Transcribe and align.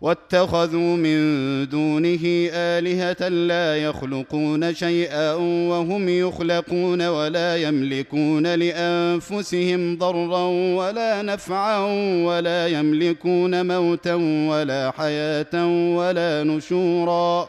واتخذوا 0.00 0.96
من 0.96 1.18
دونه 1.68 2.20
آلهة 2.52 3.28
لا 3.28 3.76
يخلقون 3.76 4.74
شيئا 4.74 5.34
وهم 5.70 6.08
يخلقون 6.08 7.02
ولا 7.08 7.56
يملكون 7.56 8.54
لأنفسهم 8.54 9.98
ضرا 9.98 10.44
ولا 10.76 11.22
نفعا 11.22 11.78
ولا 12.24 12.68
يملكون 12.68 13.66
موتا 13.66 14.14
ولا 14.50 14.92
حياة 14.98 15.66
ولا 15.96 16.44
نشورا 16.44 17.48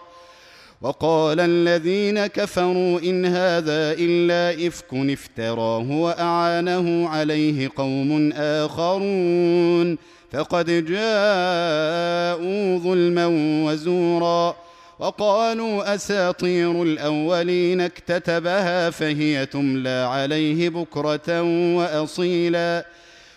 وقال 0.81 1.40
الذين 1.40 2.27
كفروا 2.27 2.99
إن 2.99 3.26
هذا 3.26 3.95
إلا 3.99 4.68
إفك 4.68 4.94
افتراه 4.94 5.91
وأعانه 5.91 7.09
عليه 7.09 7.70
قوم 7.76 8.31
آخرون 8.35 9.98
فقد 10.32 10.66
جاءوا 10.85 12.77
ظلما 12.77 13.26
وزورا 13.66 14.55
وقالوا 14.99 15.95
أساطير 15.95 16.84
الأولين 16.84 17.82
اكتتبها 17.82 18.90
فهي 18.90 19.46
تملى 19.46 20.07
عليه 20.09 20.70
بكرة 20.70 21.41
وأصيلا 21.77 22.85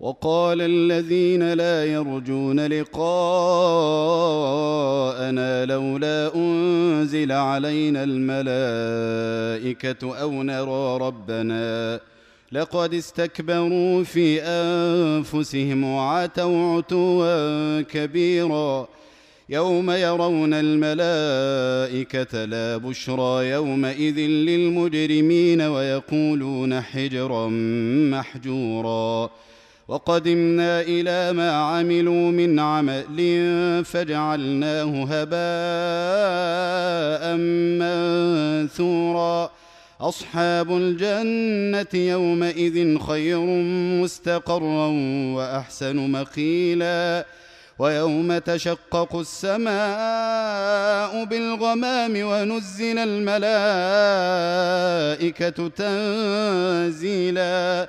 وقال 0.00 0.62
الذين 0.62 1.52
لا 1.52 1.84
يرجون 1.84 2.66
لقاءنا 2.66 3.20
لولا 5.64 6.34
أنزل 6.34 7.32
علينا 7.32 8.04
الملائكة 8.04 9.40
أو 10.20 10.42
نرى 10.42 10.96
ربنا 11.06 12.00
لقد 12.52 12.94
استكبروا 12.94 14.04
في 14.04 14.42
أنفسهم 14.42 15.84
وعتوا 15.84 16.76
عتوا 16.76 17.80
كبيرا 17.80 18.88
يوم 19.48 19.90
يرون 19.90 20.54
الملائكة 20.54 22.44
لا 22.44 22.76
بشرى 22.76 23.50
يومئذ 23.50 24.18
للمجرمين 24.18 25.60
ويقولون 25.60 26.80
حجرا 26.80 27.48
محجورا 28.10 29.30
وقدمنا 29.90 30.80
إلى 30.80 31.32
ما 31.32 31.52
عملوا 31.52 32.30
من 32.30 32.60
عمل 32.60 33.18
فجعلناه 33.84 35.06
هباء 35.10 35.36
منثورا. 37.80 39.50
أصحاب 40.00 40.72
الجنة 40.72 41.94
يومئذ 41.94 42.98
خير 42.98 43.38
مستقرا 44.02 44.86
وأحسن 45.36 45.96
مقيلا. 45.96 47.26
ويوم 47.78 48.38
تشقق 48.38 49.16
السماء 49.16 51.24
بالغمام 51.24 52.12
ونزل 52.16 52.98
الملائكة 52.98 53.38
تنزيلا. 56.88 57.88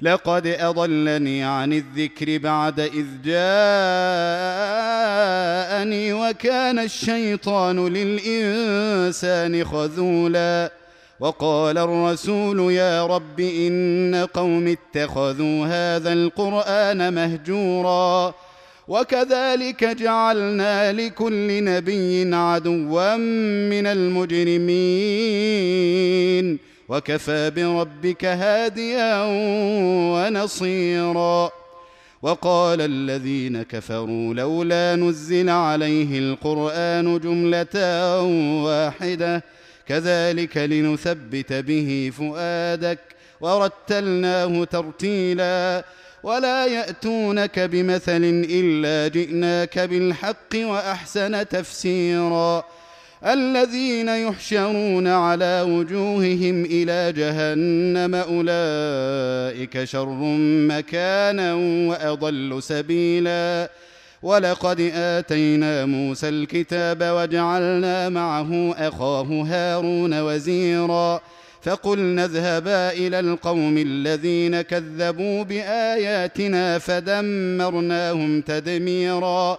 لقد 0.00 0.46
أضلني 0.46 1.42
عن 1.44 1.72
الذكر 1.72 2.38
بعد 2.38 2.80
إذ 2.80 3.06
جاءني 3.24 3.32
وكان 6.12 6.78
الشيطان 6.78 7.88
للإنسان 7.88 9.64
خذولا 9.64 10.72
وقال 11.20 11.78
الرسول 11.78 12.72
يا 12.72 13.06
رب 13.06 13.40
إن 13.40 14.26
قوم 14.34 14.68
اتخذوا 14.68 15.66
هذا 15.66 16.12
القرآن 16.12 17.14
مهجورا 17.14 18.34
وكذلك 18.88 19.84
جعلنا 19.84 20.92
لكل 20.92 21.64
نبي 21.64 22.34
عدوا 22.34 23.16
من 23.70 23.86
المجرمين 23.86 24.68
وكفى 26.88 27.50
بربك 27.50 28.24
هاديا 28.24 29.24
ونصيرا. 30.12 31.50
وقال 32.22 32.80
الذين 32.80 33.62
كفروا 33.62 34.34
لولا 34.34 34.96
نزل 34.96 35.48
عليه 35.48 36.18
القرآن 36.18 37.18
جملة 37.18 37.76
واحدة 38.64 39.44
كذلك 39.86 40.56
لنثبت 40.56 41.52
به 41.52 42.12
فؤادك. 42.18 42.98
ورتلناه 43.40 44.64
ترتيلا 44.64 45.84
ولا 46.22 46.66
يأتونك 46.66 47.58
بمثل 47.58 48.44
إلا 48.50 49.08
جئناك 49.08 49.78
بالحق 49.78 50.54
وأحسن 50.54 51.48
تفسيرا. 51.48 52.64
الذين 53.26 54.08
يحشرون 54.08 55.06
على 55.06 55.66
وجوههم 55.68 56.64
إلى 56.64 57.12
جهنم 57.12 58.14
أولئك 58.14 59.84
شر 59.84 60.36
مكانا 60.68 61.54
وأضل 61.88 62.62
سبيلا. 62.62 63.70
ولقد 64.22 64.90
آتينا 64.94 65.86
موسى 65.86 66.28
الكتاب 66.28 66.98
وجعلنا 67.02 68.08
معه 68.08 68.74
أخاه 68.78 69.46
هارون 69.48 70.20
وزيرا. 70.20 71.20
فقلنا 71.62 72.24
اذهبا 72.24 72.92
إلى 72.92 73.20
القوم 73.20 73.78
الذين 73.78 74.60
كذبوا 74.60 75.42
بآياتنا 75.42 76.78
فدمرناهم 76.78 78.40
تدميرا. 78.40 79.58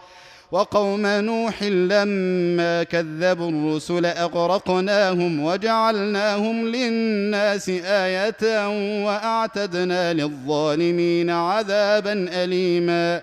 وقوم 0.51 1.05
نوح 1.05 1.63
لما 1.63 2.83
كذبوا 2.83 3.49
الرسل 3.49 4.05
أغرقناهم 4.05 5.43
وجعلناهم 5.43 6.67
للناس 6.67 7.69
آية 7.85 8.67
وأعتدنا 9.05 10.13
للظالمين 10.13 11.29
عذابا 11.29 12.43
أليما. 12.43 13.21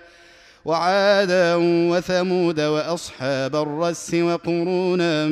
وعادا 0.65 1.55
وثمود 1.91 2.59
وأصحاب 2.59 3.55
الرس 3.55 4.13
وقرونا 4.13 5.25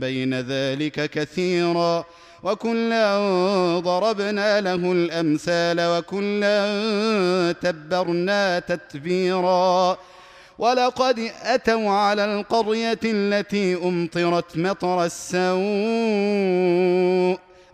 بين 0.00 0.40
ذلك 0.40 1.10
كثيرا. 1.10 2.04
وكلا 2.42 3.18
ضربنا 3.78 4.60
له 4.60 4.92
الأمثال 4.92 5.76
وكلا 5.80 6.62
تبرنا 7.62 8.58
تتبيرا. 8.58 9.96
ولقد 10.62 11.30
أتوا 11.42 11.90
على 11.90 12.24
القرية 12.24 12.98
التي 13.04 13.74
أمطرت 13.74 14.56
مطر 14.56 15.04
السوء 15.04 15.52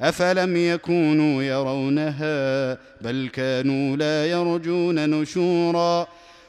أفلم 0.00 0.56
يكونوا 0.56 1.42
يرونها 1.42 2.78
بل 3.00 3.30
كانوا 3.32 3.96
لا 3.96 4.26
يرجون 4.26 5.10
نشورا 5.10 6.06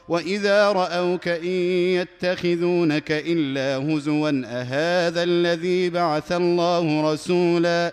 وإذا 0.08 0.72
رأوك 0.72 1.28
إن 1.28 1.56
يتخذونك 2.00 3.12
إلا 3.12 3.76
هزوا 3.94 4.42
أهذا 4.46 5.22
الذي 5.22 5.90
بعث 5.90 6.32
الله 6.32 7.12
رسولا 7.12 7.92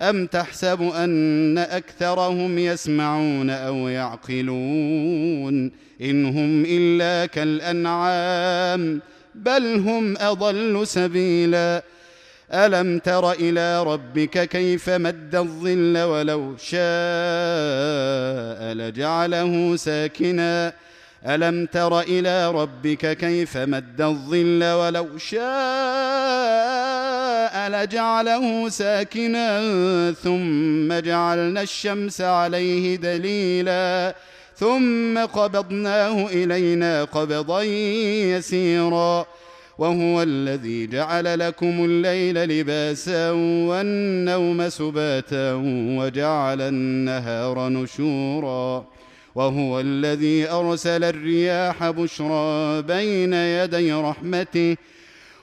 أم 0.00 0.26
تحسب 0.26 0.82
أن 0.82 1.58
أكثرهم 1.58 2.58
يسمعون 2.58 3.50
أو 3.50 3.88
يعقلون 3.88 5.72
إن 6.02 6.24
هم 6.26 6.64
إلا 6.66 7.26
كالأنعام 7.26 9.00
بل 9.34 9.74
هم 9.74 10.16
أضل 10.16 10.86
سبيلا. 10.86 11.82
ألم 12.52 12.98
تر 12.98 13.32
إلى 13.32 13.82
ربك 13.82 14.48
كيف 14.48 14.90
مد 14.90 15.34
الظل 15.34 15.98
ولو 15.98 16.56
شاء 16.56 16.78
لجعله 18.74 19.76
ساكناً. 19.76 20.72
ألم 21.26 21.66
تر 21.66 22.00
إلى 22.00 22.50
ربك 22.50 23.16
كيف 23.16 23.56
مد 23.56 24.00
الظل 24.00 24.64
ولو 24.64 25.18
شاء 25.18 26.47
لجعله 27.68 28.68
ساكنا 28.68 29.48
ثم 30.12 30.92
جعلنا 30.92 31.62
الشمس 31.62 32.20
عليه 32.20 32.96
دليلا 32.96 34.14
ثم 34.56 35.18
قبضناه 35.18 36.26
إلينا 36.26 37.04
قبضا 37.04 37.62
يسيرا. 37.62 39.26
وهو 39.78 40.22
الذي 40.22 40.86
جعل 40.86 41.38
لكم 41.38 41.84
الليل 41.84 42.34
لباسا 42.34 43.30
والنوم 43.30 44.68
سباتا 44.68 45.54
وجعل 45.98 46.60
النهار 46.60 47.68
نشورا. 47.68 48.84
وهو 49.34 49.80
الذي 49.80 50.50
أرسل 50.50 51.04
الرياح 51.04 51.90
بشرى 51.90 52.82
بين 52.82 53.32
يدي 53.32 53.92
رحمته 53.92 54.76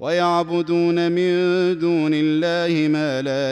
ويعبدون 0.00 1.12
من 1.12 1.32
دون 1.78 2.10
الله 2.14 2.88
ما 2.88 3.22
لا 3.22 3.44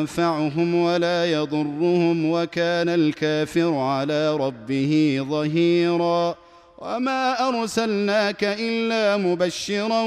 ينفعهم 0.00 0.74
ولا 0.74 1.32
يضرهم 1.32 2.30
وكان 2.30 2.88
الكافر 2.88 3.74
على 3.74 4.36
ربه 4.36 5.26
ظهيرا. 5.30 6.34
وما 6.78 7.48
أرسلناك 7.48 8.44
إلا 8.44 9.16
مبشرا 9.16 10.02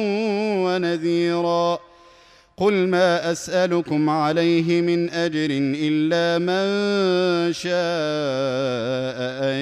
ونذيرا. 0.65 1.79
قل 2.57 2.73
ما 2.73 3.31
أسألكم 3.31 4.09
عليه 4.09 4.81
من 4.81 5.09
أجر 5.09 5.47
إلا 5.51 6.39
من 6.39 6.63
شاء 7.53 9.17
أن 9.43 9.59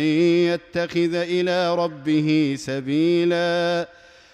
يتخذ 0.54 1.16
إلى 1.16 1.76
ربه 1.76 2.56
سبيلا. 2.60 4.01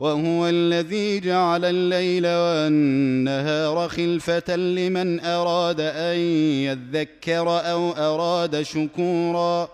وهو 0.00 0.48
الذي 0.48 1.20
جعل 1.20 1.64
الليل 1.64 2.26
والنهار 2.26 3.88
خلفة 3.88 4.56
لمن 4.56 5.20
أراد 5.20 5.80
أن 5.80 6.16
يذكر 6.64 7.48
أو 7.48 7.92
أراد 7.92 8.62
شكورا. 8.62 9.68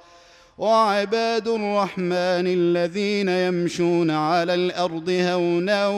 وعباد 0.59 1.49
الرحمن 1.49 2.47
الذين 2.47 3.29
يمشون 3.29 4.11
على 4.11 4.55
الأرض 4.55 5.11
هونا 5.11 5.89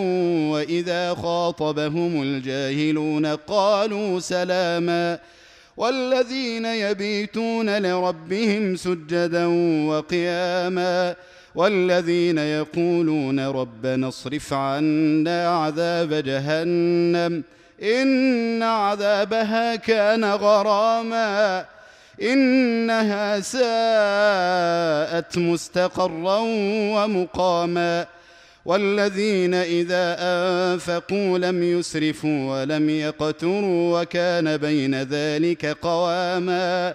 وإذا 0.53 1.15
خاطبهم 1.15 2.23
الجاهلون 2.23 3.27
قالوا 3.27 4.21
سلاما. 4.21 5.19
والذين 5.77 6.67
يبيتون 6.67 7.83
لربهم 7.83 8.77
سجدا 8.77 9.47
وقياما. 9.87 11.15
والذين 11.57 12.39
يقولون 12.39 13.41
ربنا 13.41 14.09
اصرف 14.09 14.53
عنا 14.53 15.49
عذاب 15.49 16.15
جهنم 16.15 17.45
إن 17.83 18.63
عذابها 18.63 19.77
كان 19.77 20.25
غراما 20.25 21.65
إنها 22.23 23.41
ساءت 23.41 25.39
مستقرا 25.39 26.39
ومقاما. 26.95 28.07
والذين 28.67 29.55
إذا 29.55 30.17
أنفقوا 30.21 31.39
لم 31.39 31.63
يسرفوا 31.63 32.61
ولم 32.61 32.91
يقتروا 32.91 34.01
وكان 34.01 34.57
بين 34.57 35.03
ذلك 35.03 35.67
قواما. 35.67 36.95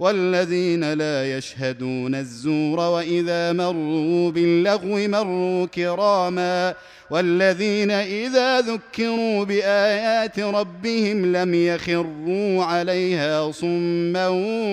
والذين 0.00 0.92
لا 0.92 1.36
يشهدون 1.36 2.14
الزور 2.14 2.80
وإذا 2.80 3.52
مروا 3.52 4.30
باللغو 4.30 5.08
مروا 5.08 5.66
كراما 5.66 6.74
والذين 7.10 7.90
إذا 7.90 8.60
ذكروا 8.60 9.44
بآيات 9.44 10.40
ربهم 10.40 11.36
لم 11.36 11.54
يخروا 11.54 12.64
عليها 12.64 13.52
صما 13.52 14.28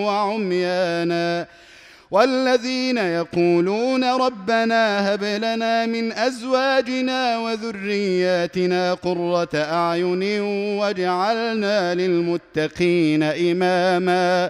وعميانا 0.06 1.48
والذين 2.12 2.98
يقولون 2.98 4.04
ربنا 4.04 5.14
هب 5.14 5.24
لنا 5.24 5.86
من 5.86 6.12
أزواجنا 6.12 7.38
وذرياتنا 7.38 8.94
قرة 8.94 9.50
أعين 9.56 10.42
واجعلنا 10.80 11.96
للمتقين 11.96 13.24
إماما 13.24 14.50